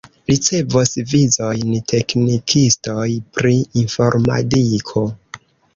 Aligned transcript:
Ricevos 0.29 0.93
vizojn 1.11 1.75
teknikistoj 1.93 3.07
pri 3.39 3.55
informadiko. 3.85 5.11